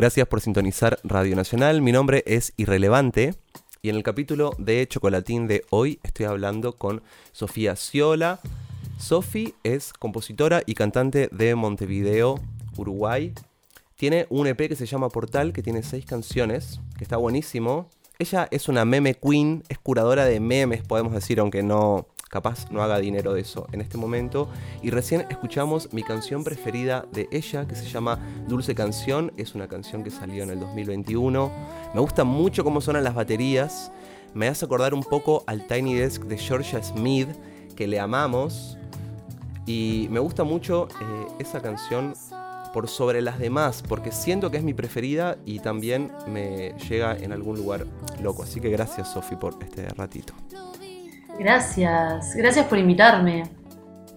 [0.00, 1.82] Gracias por sintonizar Radio Nacional.
[1.82, 3.34] Mi nombre es Irrelevante
[3.82, 8.40] y en el capítulo de Chocolatín de hoy estoy hablando con Sofía Ciola.
[8.98, 12.40] Sofi es compositora y cantante de Montevideo,
[12.78, 13.34] Uruguay.
[13.96, 17.90] Tiene un EP que se llama Portal, que tiene seis canciones, que está buenísimo.
[18.18, 22.82] Ella es una meme queen, es curadora de memes, podemos decir, aunque no, capaz no
[22.82, 24.48] haga dinero de eso en este momento.
[24.82, 28.18] Y recién escuchamos mi canción preferida de ella, que se llama
[28.48, 29.32] Dulce Canción.
[29.36, 31.52] Es una canción que salió en el 2021.
[31.92, 33.92] Me gusta mucho cómo suenan las baterías.
[34.32, 37.28] Me hace acordar un poco al Tiny Desk de Georgia Smith,
[37.74, 38.78] que le amamos.
[39.66, 42.14] Y me gusta mucho eh, esa canción
[42.72, 47.32] por sobre las demás, porque siento que es mi preferida y también me llega en
[47.32, 47.86] algún lugar
[48.22, 48.44] loco.
[48.44, 50.32] Así que gracias, Sofi, por este ratito.
[51.40, 53.44] Gracias, gracias por invitarme.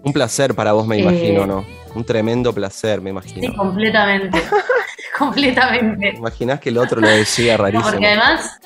[0.04, 1.66] Un placer para vos, me imagino, eh, ¿no?
[1.95, 3.48] Un tremendo placer, me imagino.
[3.48, 4.44] Sí, completamente.
[5.18, 6.16] completamente.
[6.17, 7.90] Imaginás que el otro lo decía rarísimo.
[7.90, 8.59] porque además,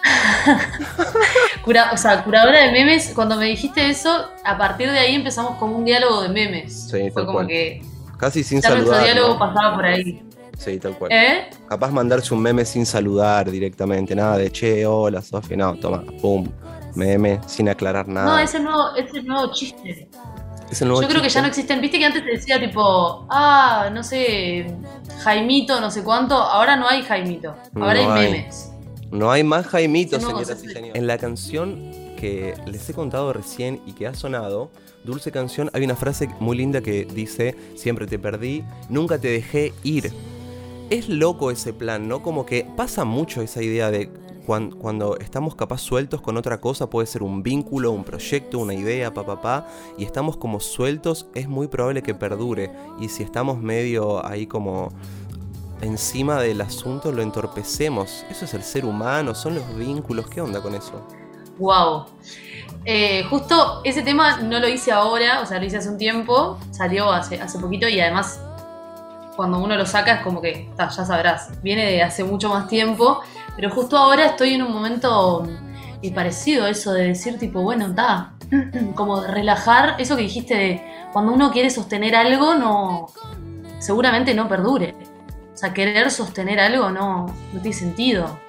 [1.93, 5.77] o sea, curadora de memes, cuando me dijiste eso, a partir de ahí empezamos como
[5.77, 6.89] un diálogo de memes.
[6.89, 7.84] Sí, Fue como que.
[8.17, 8.87] Casi sin saludar.
[8.87, 10.23] Nuestro diálogo pasaba por ahí.
[10.57, 11.12] Sí, tal cual.
[11.12, 11.48] ¿Eh?
[11.70, 16.48] Capaz mandarse un meme sin saludar directamente, nada de che, hola, Sofía, no, toma, pum,
[16.98, 18.27] meme, sin aclarar nada.
[18.27, 20.09] No, ese nuevo, ese nuevo chiste.
[20.70, 21.79] Yo creo que ya no existen.
[21.79, 24.65] Viste que antes te decía tipo, ah, no sé,
[25.23, 26.35] Jaimito, no sé cuánto.
[26.35, 27.55] Ahora no hay Jaimito.
[27.76, 28.71] Ahora hay, memes.
[29.12, 30.95] No hay más Jaimitos, señoras y señores.
[30.95, 34.70] En la canción que les he contado recién y que ha sonado,
[35.05, 39.73] Dulce Canción, hay una frase muy linda que dice, siempre te perdí, nunca te dejé
[39.84, 40.11] ir.
[40.89, 42.21] Es loco ese plan, ¿no?
[42.21, 44.09] Como que pasa mucho esa idea de
[44.48, 49.13] cuando, estamos capaz sueltos con otra cosa, puede ser un vínculo, un proyecto, una idea,
[49.13, 49.67] papá, pa,
[49.98, 52.71] y estamos como sueltos, es muy probable que perdure.
[52.98, 54.93] Y si estamos medio ahí como
[55.81, 58.26] encima del asunto, lo entorpecemos.
[58.29, 61.05] Eso es el ser humano, son los vínculos, ¿qué onda con eso?
[61.59, 62.05] Wow.
[62.85, 66.57] Eh, justo ese tema no lo hice ahora, o sea, lo hice hace un tiempo,
[66.72, 68.39] salió hace, hace poquito y además
[69.35, 73.22] cuando uno lo saca es como que, ya sabrás, viene de hace mucho más tiempo,
[73.57, 75.45] pero justo ahora estoy en un momento
[76.01, 78.34] y parecido a eso de decir tipo, bueno, está,
[78.95, 80.81] como relajar eso que dijiste de
[81.12, 83.07] cuando uno quiere sostener algo, no,
[83.79, 84.94] seguramente no perdure.
[85.53, 88.40] O sea, querer sostener algo no, no tiene sentido.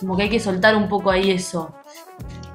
[0.00, 1.72] Como que hay que soltar un poco ahí eso.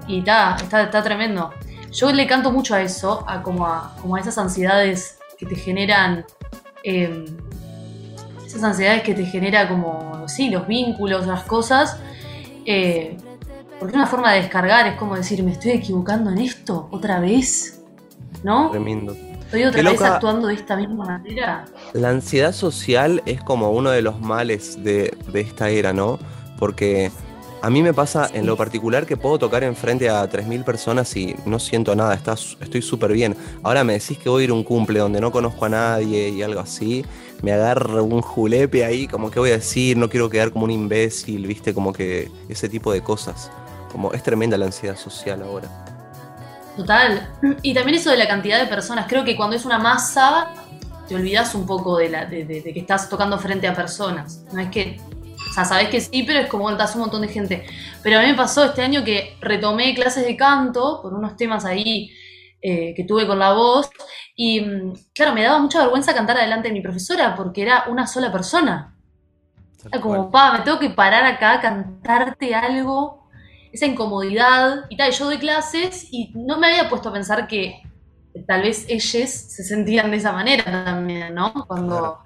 [0.05, 1.51] Y está, está, tremendo.
[1.89, 5.55] Yo le canto mucho a eso, a como a, como a esas ansiedades que te
[5.55, 6.25] generan
[6.83, 7.25] em,
[8.53, 11.97] esas ansiedades que te genera como, sí, los vínculos, las cosas.
[12.65, 13.17] Eh,
[13.79, 17.83] porque una forma de descargar es como decir, me estoy equivocando en esto otra vez,
[18.43, 18.69] ¿no?
[18.69, 19.15] Tremendo.
[19.45, 21.65] Estoy otra vez actuando de esta misma manera.
[21.93, 26.19] La ansiedad social es como uno de los males de, de esta era, ¿no?
[26.57, 27.11] Porque
[27.63, 31.33] a mí me pasa en lo particular que puedo tocar enfrente a 3.000 personas y
[31.45, 32.13] no siento nada,
[32.59, 33.37] estoy súper bien.
[33.63, 36.27] Ahora me decís que voy a ir a un cumple donde no conozco a nadie
[36.27, 37.05] y algo así,
[37.41, 40.71] me agarra un julepe ahí, como que voy a decir, no quiero quedar como un
[40.71, 43.49] imbécil, viste, como que ese tipo de cosas.
[43.93, 45.69] Como es tremenda la ansiedad social ahora.
[46.75, 47.29] Total.
[47.61, 50.49] Y también eso de la cantidad de personas, creo que cuando es una masa
[51.07, 54.43] te olvidas un poco de, la, de que estás tocando frente a personas.
[54.51, 54.99] No es que
[55.53, 57.63] o sea, sabés que sí, pero es como estás un montón de gente.
[58.01, 61.63] Pero a mí me pasó este año que retomé clases de canto por unos temas
[61.63, 62.09] ahí
[62.59, 63.87] eh, que tuve con la voz.
[64.35, 68.07] Y mm, claro, me daba mucha vergüenza cantar adelante de mi profesora porque era una
[68.07, 68.97] sola persona.
[69.85, 73.29] Era como, pa, me tengo que parar acá a cantarte algo,
[73.71, 75.11] esa incomodidad y tal.
[75.11, 77.79] Yo doy clases y no me había puesto a pensar que
[78.47, 81.53] tal vez ellos se sentían de esa manera también, ¿no?
[81.67, 82.23] Cuando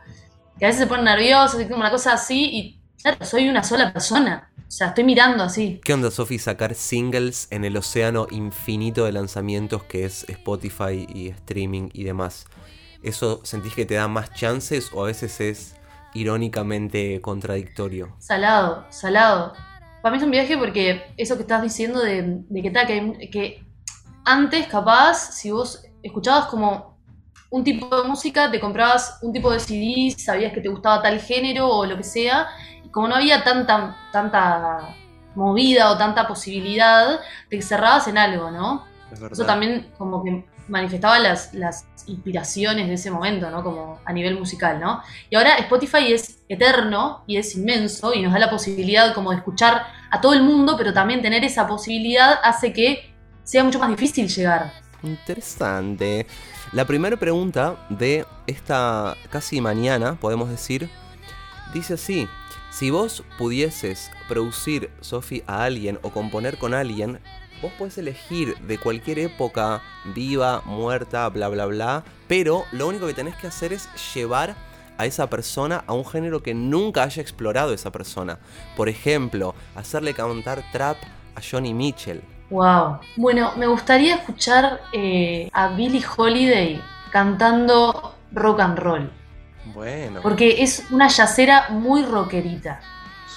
[0.57, 4.49] que a veces se ponen nerviosos una cosa así y Claro, soy una sola persona.
[4.67, 5.79] O sea, estoy mirando así.
[5.83, 11.29] ¿Qué onda, Sofi, sacar singles en el océano infinito de lanzamientos que es Spotify y
[11.29, 12.47] streaming y demás?
[13.01, 15.75] ¿Eso sentís que te da más chances o a veces es
[16.13, 18.15] irónicamente contradictorio?
[18.19, 19.53] Salado, salado.
[20.01, 23.63] Para mí es un viaje porque eso que estás diciendo de, que, tal, que, que
[24.25, 26.97] antes capaz, si vos escuchabas como
[27.49, 31.19] un tipo de música, te comprabas un tipo de CD, sabías que te gustaba tal
[31.19, 32.47] género o lo que sea,
[32.97, 34.95] como no había tanta, tanta
[35.35, 38.87] movida o tanta posibilidad, te cerrabas en algo, ¿no?
[39.31, 43.63] Eso también como que manifestaba las, las inspiraciones de ese momento, ¿no?
[43.63, 45.03] Como a nivel musical, ¿no?
[45.29, 49.37] Y ahora Spotify es eterno y es inmenso y nos da la posibilidad como de
[49.37, 53.13] escuchar a todo el mundo, pero también tener esa posibilidad hace que
[53.43, 54.73] sea mucho más difícil llegar.
[55.03, 56.25] Interesante.
[56.71, 60.89] La primera pregunta de esta casi mañana, podemos decir,
[61.75, 62.27] dice así,
[62.69, 67.19] Si vos pudieses producir, Sofi, a alguien o componer con alguien,
[67.61, 69.81] vos podés elegir de cualquier época,
[70.13, 74.55] viva, muerta, bla, bla, bla, pero lo único que tenés que hacer es llevar
[74.97, 78.39] a esa persona a un género que nunca haya explorado esa persona.
[78.75, 80.97] Por ejemplo, hacerle cantar trap
[81.35, 82.21] a Johnny Mitchell.
[82.49, 82.99] Wow.
[83.15, 86.81] Bueno, me gustaría escuchar eh, a Billie Holiday
[87.11, 89.11] cantando rock and roll.
[89.73, 90.21] Bueno.
[90.21, 92.79] Porque es una yacera muy rockerita.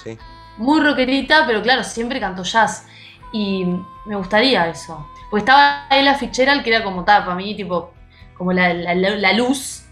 [0.03, 0.17] Sí.
[0.57, 2.85] Muy rockerita, pero claro, siempre cantó jazz.
[3.33, 3.65] Y
[4.05, 5.07] me gustaría eso.
[5.29, 7.93] Porque estaba Ella Fitzgerald, que era como, ta, para mí, tipo,
[8.37, 9.85] como la, la- la luz.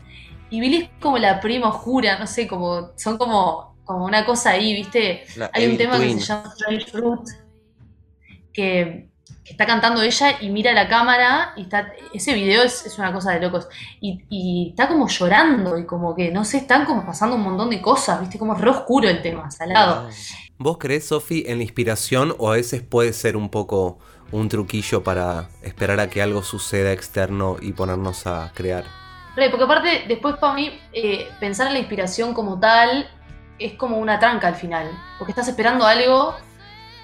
[0.50, 4.50] Y Billy es como la prima oscura, no sé, como, son como, como una cosa
[4.51, 5.24] ahí, ¿viste?
[5.35, 6.18] La Hay un tema Twin.
[6.18, 7.27] que se llama Strange Fruit,
[8.51, 9.08] que
[9.49, 13.31] está cantando ella y mira la cámara y está, ese video es, es una cosa
[13.33, 13.67] de locos.
[13.99, 17.69] Y, y está como llorando y como que, no sé, están como pasando un montón
[17.69, 18.37] de cosas, ¿viste?
[18.37, 20.09] Como es re oscuro el tema, salado.
[20.57, 23.97] ¿Vos crees, Sofi, en la inspiración o a veces puede ser un poco
[24.31, 28.83] un truquillo para esperar a que algo suceda externo y ponernos a crear?
[29.35, 33.09] Re, porque aparte, después para mí, eh, pensar en la inspiración como tal
[33.57, 34.89] es como una tranca al final.
[35.17, 36.35] Porque estás esperando algo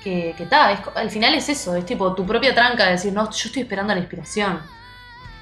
[0.06, 0.50] que, que es
[0.96, 3.92] al final es eso, es tipo tu propia tranca de decir, no, yo estoy esperando
[3.92, 4.62] la inspiración.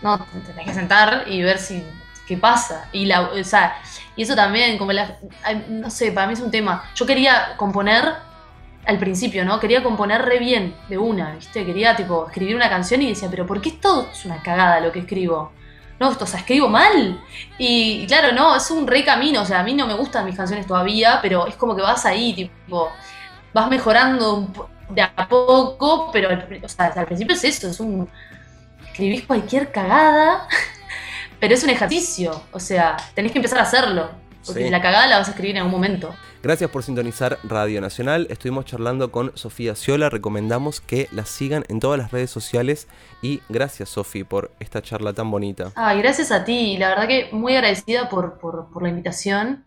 [0.01, 1.83] No, te tenés que sentar y ver si
[2.25, 2.87] qué pasa.
[2.93, 3.75] Y la, o sea,
[4.15, 4.93] y eso también, como
[5.67, 6.89] no sé, para mí es un tema.
[6.95, 8.13] Yo quería componer
[8.85, 9.59] al principio, ¿no?
[9.59, 11.65] Quería componer re bien de una, ¿viste?
[11.65, 14.93] Quería tipo escribir una canción y decía, pero ¿por qué todo es una cagada lo
[14.93, 15.51] que escribo?
[15.99, 17.21] No, esto, o sea, escribo mal.
[17.57, 19.41] Y, y claro, no, es un re camino.
[19.41, 22.05] O sea, a mí no me gustan mis canciones todavía, pero es como que vas
[22.05, 22.89] ahí, tipo,
[23.53, 24.47] vas mejorando
[24.89, 26.29] de a poco, pero
[26.63, 28.09] o sea, al principio es eso, es un.
[28.87, 30.47] Escribís cualquier cagada,
[31.39, 32.43] pero es un ejercicio.
[32.51, 34.09] O sea, tenés que empezar a hacerlo.
[34.45, 34.69] Porque Sí.
[34.69, 36.13] la cagada la vas a escribir en algún momento.
[36.43, 38.27] Gracias por sintonizar Radio Nacional.
[38.29, 40.09] Estuvimos charlando con Sofía Ciola.
[40.09, 42.89] Recomendamos que la sigan en todas las redes sociales.
[43.21, 45.71] Y gracias, Sofi, por esta charla tan bonita.
[45.75, 46.75] Ay, gracias a ti.
[46.77, 49.63] La verdad que muy agradecida por, por, por la invitación.